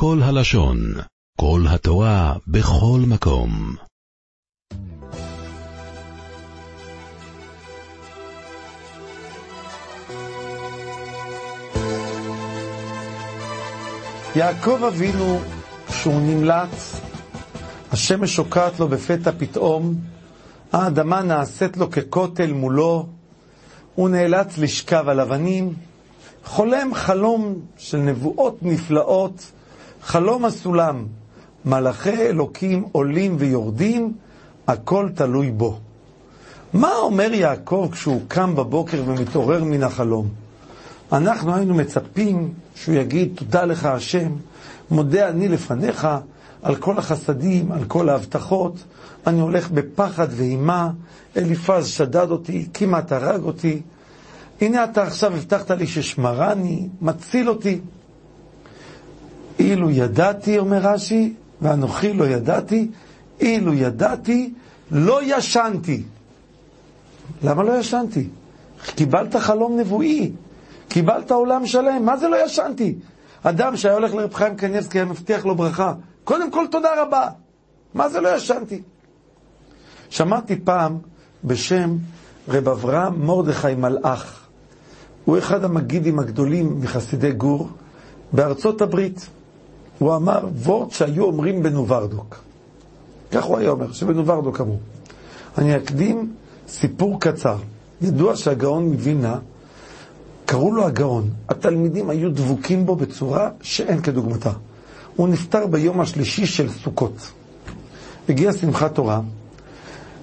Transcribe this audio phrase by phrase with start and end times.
[0.00, 0.78] כל הלשון,
[1.40, 3.74] כל התורה, בכל מקום.
[14.36, 15.40] יעקב אבינו,
[15.88, 17.00] כשהוא נמלץ,
[17.92, 19.94] השמש שוקעת לו בפתע פתאום,
[20.72, 23.06] האדמה נעשית לו ככותל מולו,
[23.94, 25.74] הוא נאלץ לשכב על אבנים,
[26.44, 29.52] חולם חלום של נבואות נפלאות,
[30.02, 31.06] חלום הסולם,
[31.64, 34.12] מלאכי אלוקים עולים ויורדים,
[34.66, 35.78] הכל תלוי בו.
[36.72, 40.28] מה אומר יעקב כשהוא קם בבוקר ומתעורר מן החלום?
[41.12, 44.32] אנחנו היינו מצפים שהוא יגיד, תודה לך השם,
[44.90, 46.08] מודה אני לפניך
[46.62, 48.74] על כל החסדים, על כל ההבטחות,
[49.26, 50.90] אני הולך בפחד ואימה,
[51.36, 53.82] אליפז שדד אותי, כמעט הרג אותי,
[54.60, 57.80] הנה אתה עכשיו הבטחת לי ששמרני, מציל אותי.
[59.58, 62.90] אילו ידעתי, אומר רש"י, ואנוכי לא ידעתי,
[63.40, 64.52] אילו ידעתי,
[64.90, 66.02] לא ישנתי.
[67.42, 68.28] למה לא ישנתי?
[68.86, 70.32] קיבלת חלום נבואי,
[70.88, 72.94] קיבלת עולם שלם, מה זה לא ישנתי?
[73.42, 75.92] אדם שהיה הולך לרב חיים קניבסקי היה מבטיח לו ברכה,
[76.24, 77.28] קודם כל תודה רבה,
[77.94, 78.82] מה זה לא ישנתי?
[80.10, 80.98] שמעתי פעם
[81.44, 81.96] בשם
[82.48, 84.46] רב אברהם מרדכי מלאך,
[85.24, 87.68] הוא אחד המגידים הגדולים מחסידי גור
[88.32, 89.28] בארצות הברית.
[89.98, 92.36] הוא אמר וורט שהיו אומרים בנוברדוק.
[93.30, 94.76] כך הוא היה אומר, שבנוברדוק אמרו.
[95.58, 96.32] אני אקדים
[96.68, 97.56] סיפור קצר.
[98.02, 99.38] ידוע שהגאון מווילנה,
[100.46, 101.30] קראו לו הגאון.
[101.48, 104.52] התלמידים היו דבוקים בו בצורה שאין כדוגמתה.
[105.16, 107.30] הוא נפטר ביום השלישי של סוכות.
[108.28, 109.20] הגיעה שמחת תורה,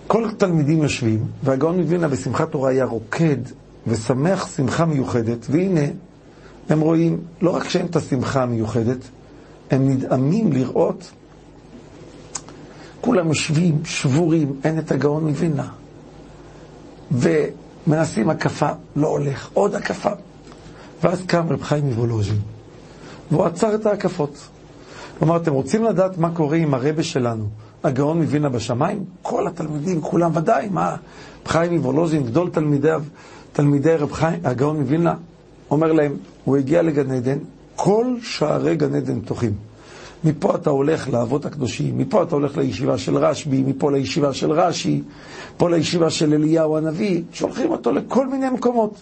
[0.07, 3.37] כל התלמידים יושבים, והגאון מווילנה בשמחת תורה היה רוקד
[3.87, 5.85] ושמח שמחה מיוחדת, והנה,
[6.69, 8.97] הם רואים לא רק שאין את השמחה המיוחדת,
[9.71, 11.11] הם נדהמים לראות,
[13.01, 15.67] כולם יושבים, שבורים, אין את הגאון מווילנה.
[17.11, 20.09] ומנסים הקפה, לא הולך, עוד הקפה.
[21.03, 22.39] ואז קם רב חיים מוולוז'ין,
[23.31, 24.47] והוא עצר את ההקפות.
[25.19, 27.47] הוא אמר, אתם רוצים לדעת מה קורה עם הרבה שלנו,
[27.83, 29.03] הגאון מווילנה בשמיים?
[29.21, 30.89] כל התלמידים, כולם ודאי, מה?
[30.89, 30.97] רב
[31.47, 33.03] חיים מוולוז'ין, גדול תלמידיו,
[33.53, 35.13] תלמידי רב חיים, הגאון מווילנה,
[35.71, 37.37] אומר להם, הוא הגיע לגן עדן,
[37.75, 39.53] כל שערי גן עדן פתוחים.
[40.23, 45.01] מפה אתה הולך לאבות הקדושים, מפה אתה הולך לישיבה של רשב"י, מפה לישיבה של רש"י,
[45.57, 48.93] פה לישיבה של אליהו הנביא, שולחים אותו לכל מיני מקומות.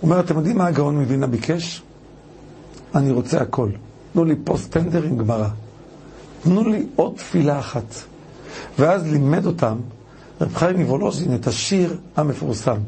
[0.00, 1.82] הוא אומר, אתם יודעים מה הגאון מווילנה ביקש?
[2.94, 3.68] אני רוצה הכל.
[4.12, 5.48] תנו לי פוסט טנדר עם גמרא.
[6.42, 7.94] תנו לי עוד תפילה אחת.
[8.78, 9.76] ואז לימד אותם
[10.40, 12.78] רב חיים מוולוז'ין את השיר המפורסם.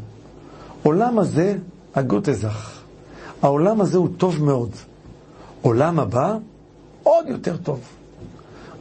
[0.82, 1.56] עולם הזה,
[1.94, 2.81] הגוטזך.
[3.42, 4.70] העולם הזה הוא טוב מאוד.
[5.62, 6.36] עולם הבא,
[7.02, 7.80] עוד יותר טוב.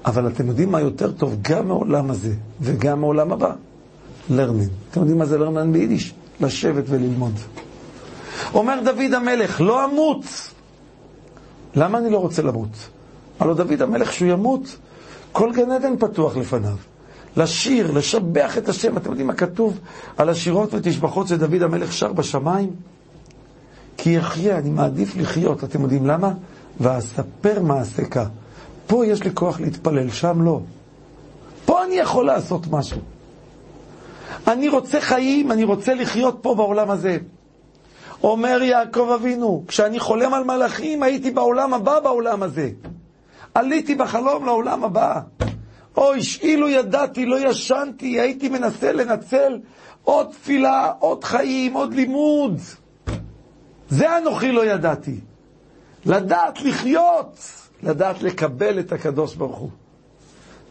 [0.05, 3.53] אבל אתם יודעים מה יותר טוב גם מעולם הזה וגם מעולם הבא?
[4.29, 4.69] לרנין.
[4.91, 6.13] אתם יודעים מה זה לרנין ביידיש?
[6.41, 7.33] לשבת וללמוד.
[8.53, 10.23] אומר דוד המלך, לא אמות.
[11.75, 12.89] למה אני לא רוצה למות?
[13.39, 14.77] הלוא דוד המלך, כשהוא ימות,
[15.31, 16.75] כל גן עדן פתוח לפניו.
[17.37, 18.97] לשיר, לשבח את השם.
[18.97, 19.79] אתם יודעים מה כתוב
[20.17, 22.69] על השירות ותשבחות שדוד המלך שר בשמיים?
[24.03, 25.63] כי יחיה, אני מעדיף לחיות.
[25.63, 26.33] אתם יודעים למה?
[26.79, 28.19] ואספר מעשיך.
[28.87, 30.59] פה יש לי כוח להתפלל, שם לא.
[31.65, 33.01] פה אני יכול לעשות משהו.
[34.47, 37.17] אני רוצה חיים, אני רוצה לחיות פה בעולם הזה.
[38.23, 42.69] אומר יעקב אבינו, כשאני חולם על מלאכים, הייתי בעולם הבא בעולם הזה.
[43.53, 45.19] עליתי בחלום לעולם הבא.
[45.97, 49.59] אוי, אילו ידעתי, לא ישנתי, הייתי מנסה לנצל
[50.03, 52.59] עוד תפילה, עוד חיים, עוד לימוד.
[53.91, 55.19] זה אנוכי לא ידעתי.
[56.05, 57.39] לדעת לחיות,
[57.83, 59.69] לדעת לקבל את הקדוש ברוך הוא.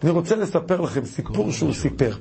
[0.03, 2.15] אני רוצה לספר לכם סיפור שהוא סיפר.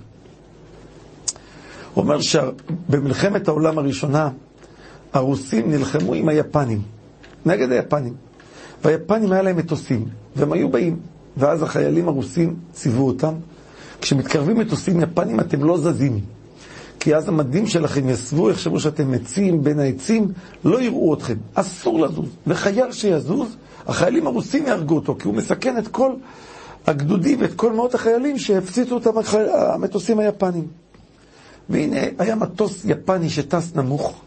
[1.93, 4.29] הוא אומר שבמלחמת העולם הראשונה,
[5.13, 6.81] הרוסים נלחמו עם היפנים,
[7.45, 8.13] נגד היפנים.
[8.83, 10.05] והיפנים היה להם מטוסים,
[10.35, 10.99] והם היו באים.
[11.37, 13.33] ואז החיילים הרוסים ציוו אותם,
[14.01, 16.19] כשמתקרבים מטוסים יפנים אתם לא זזים.
[16.99, 20.27] כי אז המדים שלכם יסבו, יחשבו שאתם עצים בין העצים,
[20.65, 21.35] לא יראו אתכם.
[21.53, 22.29] אסור לזוז.
[22.47, 23.55] וחייל שיזוז,
[23.87, 26.11] החיילים הרוסים יהרגו אותו, כי הוא מסכן את כל
[26.87, 29.09] הגדודים ואת כל מאות החיילים שהפציצו אותם
[29.53, 30.67] המטוסים היפנים.
[31.69, 34.21] והנה, היה מטוס יפני שטס נמוך,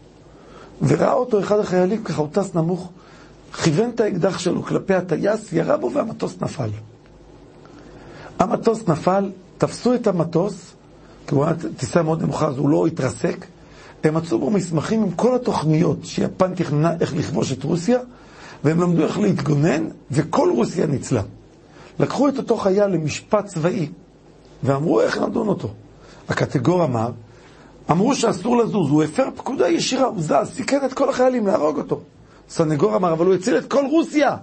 [0.81, 2.89] וראה אותו אחד החיילים, ככה הוא טס נמוך,
[3.63, 6.69] כיוון את האקדח שלו כלפי הטייס, ירה בו והמטוס נפל.
[8.39, 10.73] המטוס נפל, תפסו את המטוס,
[11.27, 13.45] כי הוא היה טיסה מאוד נמוכה, אז הוא לא התרסק.
[14.03, 17.99] הם מצאו בו מסמכים עם כל התוכניות שיפן תכננה איך לכבוש את רוסיה,
[18.63, 21.21] והם למדו איך להתגונן, וכל רוסיה ניצלה.
[21.99, 23.89] לקחו את אותו חייל למשפט צבאי,
[24.63, 25.69] ואמרו איך נדון אותו.
[26.29, 27.11] הקטגור אמר,
[27.91, 32.01] אמרו שאסור לזוז, הוא הפר פקודה ישירה, הוא זז, סיכן את כל החיילים להרוג אותו.
[32.49, 34.35] סנגור אמר, אבל הוא הציל את כל רוסיה.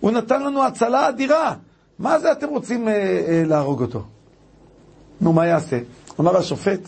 [0.00, 1.54] הוא נתן לנו הצלה אדירה.
[1.98, 2.92] מה זה אתם רוצים אה,
[3.28, 4.02] אה, להרוג אותו?
[5.22, 5.78] נו, מה יעשה?
[6.20, 6.80] אמר השופט,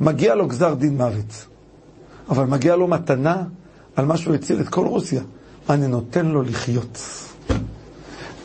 [0.00, 1.46] מגיע לו גזר דין מוות,
[2.28, 3.44] אבל מגיע לו מתנה
[3.96, 5.22] על מה שהוא הציל את כל רוסיה.
[5.70, 6.98] אני נותן לו לחיות.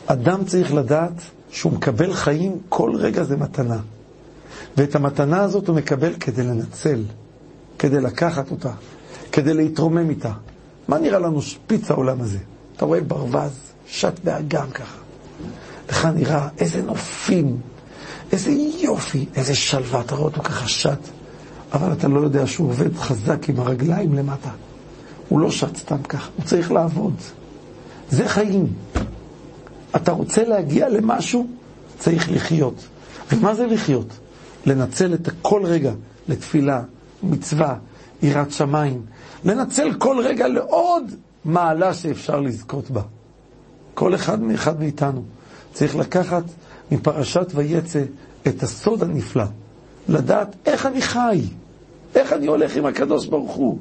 [0.06, 1.12] אדם צריך לדעת
[1.50, 3.78] שהוא מקבל חיים, כל רגע זה מתנה.
[4.76, 7.02] ואת המתנה הזאת הוא מקבל כדי לנצל,
[7.78, 8.70] כדי לקחת אותה,
[9.32, 10.32] כדי להתרומם איתה.
[10.88, 12.38] מה נראה לנו שפיץ העולם הזה?
[12.76, 13.52] אתה רואה ברווז,
[13.86, 14.98] שט באגם ככה.
[15.90, 17.56] לך נראה איזה נופים,
[18.34, 18.50] איזה
[18.80, 20.98] יופי, איזה שלווה, אתה רואה אותו ככה שט,
[21.72, 24.50] אבל אתה לא יודע שהוא עובד חזק עם הרגליים למטה.
[25.28, 27.14] הוא לא שט סתם ככה, הוא צריך לעבוד.
[28.10, 28.66] זה חיים.
[29.96, 31.46] אתה רוצה להגיע למשהו,
[31.98, 32.74] צריך לחיות.
[33.32, 34.06] ומה זה לחיות?
[34.66, 35.92] לנצל את כל רגע
[36.28, 36.82] לתפילה,
[37.22, 37.76] מצווה,
[38.22, 39.02] יראת שמיים.
[39.44, 41.04] לנצל כל רגע לעוד
[41.44, 43.02] מעלה שאפשר לזכות בה.
[43.94, 45.22] כל אחד מאחד מאיתנו
[45.72, 46.42] צריך לקחת
[46.90, 48.02] מפרשת ויצא
[48.46, 49.44] את הסוד הנפלא,
[50.08, 51.40] לדעת איך אני חי,
[52.14, 53.78] איך אני הולך עם הקדוש ברוך הוא,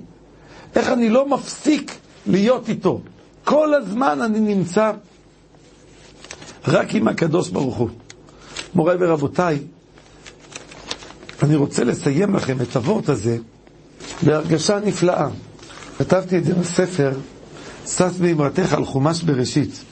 [0.76, 1.92] איך אני לא מפסיק
[2.28, 3.02] להיות איתו.
[3.44, 4.92] כל הזמן אני נמצא
[6.68, 7.90] רק עם הקדוש ברוך הוא.
[8.76, 9.60] מוריי ורבותיי,
[11.44, 13.38] אני רוצה לסיים לכם את הוורט הזה
[14.24, 15.28] בהרגשה נפלאה.
[15.98, 17.12] כתבתי את זה בספר,
[17.88, 19.84] שש באמרתך על חומש בראשית.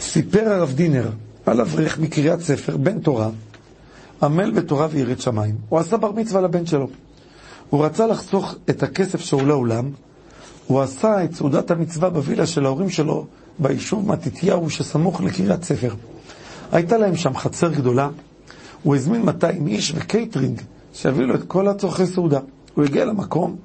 [0.00, 1.10] סיפר הרב דינר
[1.48, 3.30] על אברך מקריאת ספר, בן תורה,
[4.22, 5.54] עמל בתורה וירד שמיים.
[5.68, 6.88] הוא עשה בר מצווה לבן שלו.
[7.70, 9.90] הוא רצה לחסוך את הכסף שהוא לעולם,
[10.66, 13.26] הוא עשה את סעודת המצווה בווילה של ההורים שלו
[13.58, 15.94] ביישוב מתתיהו שסמוך לקריית ספר.
[16.72, 18.08] הייתה להם שם חצר גדולה,
[18.82, 20.60] הוא הזמין 200 איש וקייטרינג
[20.94, 22.40] שיביא לו את כל הצורכי סעודה.
[22.74, 23.56] הוא הגיע למקום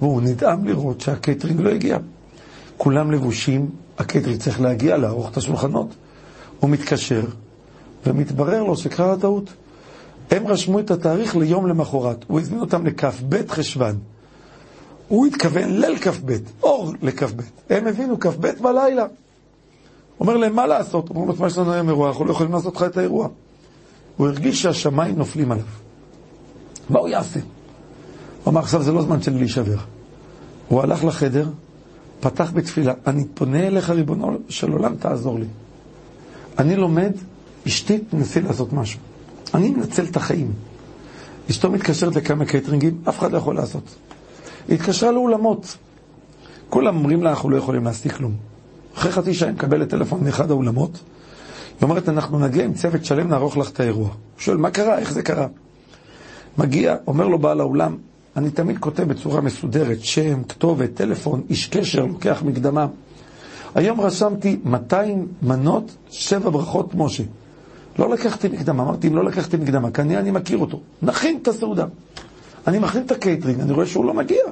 [0.00, 1.98] והוא נדהם לראות שהקייטרינג לא הגיע.
[2.76, 5.94] כולם לבושים, הקייטרינג צריך להגיע לערוך את השולחנות.
[6.60, 7.22] הוא מתקשר
[8.06, 9.50] ומתברר לו שקרה טעות.
[10.30, 12.24] הם רשמו את התאריך ליום למחרת.
[12.26, 13.98] הוא הזמין אותם לכ"ב חשוון.
[15.08, 17.40] הוא התכוון ליל כ"ב, אור לכ"ב.
[17.70, 19.06] הם הבינו כ"ב בלילה.
[20.20, 21.10] אומר להם, מה לעשות?
[21.10, 23.28] אומרים לו, מה יש לנו היום אירוע, אנחנו לא יכולים לעשות לך את האירוע.
[24.16, 25.64] הוא הרגיש שהשמיים נופלים עליו.
[26.90, 27.40] מה הוא יעשה?
[28.44, 29.78] הוא אמר, עכשיו זה לא זמן שלי להישבר.
[30.68, 31.48] הוא הלך לחדר,
[32.20, 35.46] פתח בתפילה, אני פונה אליך, ריבונו של עולם, תעזור לי.
[36.58, 37.12] אני לומד,
[37.66, 39.00] אשתי תנסי לעשות משהו.
[39.54, 40.52] אני מנצל את החיים.
[41.50, 43.94] אשתו מתקשרת לכמה קייטרינגים, אף אחד לא יכול לעשות.
[44.68, 45.76] היא התקשרה לאולמות.
[46.68, 48.32] כולם אומרים לה, אנחנו לא יכולים להשיג כלום.
[48.96, 53.28] אחרי חצי שעה היא מקבלת טלפון מאחד האולמות, היא אומרת, אנחנו נגיע עם צוות שלם,
[53.28, 54.08] נערוך לך את האירוע.
[54.08, 54.98] הוא שואל, מה קרה?
[54.98, 55.46] איך זה קרה?
[56.58, 57.96] מגיע, אומר לו בעל האולם,
[58.36, 62.86] אני תמיד כותב בצורה מסודרת, שם, כתובת, טלפון, איש קשר, לוקח מקדמה.
[63.76, 67.22] היום רשמתי 200 מנות, שבע ברכות משה.
[67.98, 70.80] לא לקחתי מקדמה, אמרתי, אם לא לקחתי מקדמה, כנראה אני מכיר אותו.
[71.02, 71.86] נכין את הסעודה.
[72.66, 74.42] אני מכין את הקייטרינג, אני רואה שהוא לא מגיע.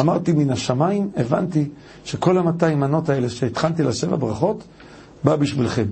[0.00, 1.68] אמרתי, מן השמיים הבנתי
[2.04, 4.64] שכל ה-200 מנות האלה שהתחלתי לשבע ברכות,
[5.24, 5.86] בא בשבילכם.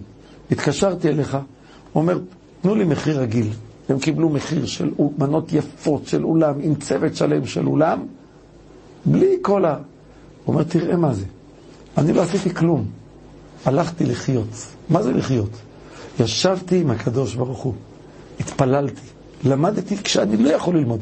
[0.50, 1.34] התקשרתי אליך,
[1.92, 2.18] הוא אומר,
[2.62, 3.48] תנו לי מחיר רגיל.
[3.88, 8.06] הם קיבלו מחיר של מנות יפות של אולם, עם צוות שלם של אולם,
[9.04, 9.76] בלי כל ה...
[10.44, 11.24] הוא אומר, תראה מה זה.
[11.98, 12.86] אני לא עשיתי כלום.
[13.64, 14.48] הלכתי לחיות.
[14.88, 15.50] מה זה לחיות?
[16.20, 17.74] ישבתי עם הקדוש ברוך הוא,
[18.40, 19.00] התפללתי,
[19.44, 21.00] למדתי כשאני לא יכול ללמוד.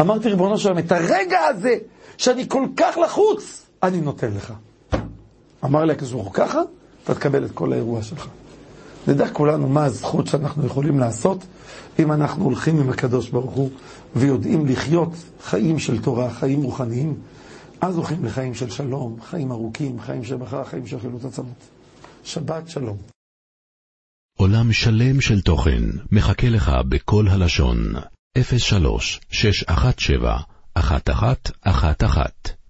[0.00, 1.74] אמרתי, ריבונו שלום, את הרגע הזה,
[2.18, 4.52] שאני כל כך לחוץ, אני נותן לך.
[5.64, 6.60] אמר לי הקדוש ברוך הוא, ככה
[7.04, 8.28] אתה תקבל את כל האירוע שלך.
[9.08, 11.44] נדע כולנו מה הזכות שאנחנו יכולים לעשות
[11.98, 13.70] אם אנחנו הולכים עם הקדוש ברוך הוא
[14.16, 15.10] ויודעים לחיות
[15.44, 17.14] חיים של תורה, חיים רוחניים,
[17.84, 21.56] אז הולכים לחיים של שלום, חיים ארוכים, חיים של מחר, חיים של חילוט עצמות.
[22.24, 22.96] שבת שלום.
[24.38, 27.78] עולם שלם של תוכן מחכה לך בכל הלשון,
[28.58, 30.40] 03 617
[30.76, 32.63] 1111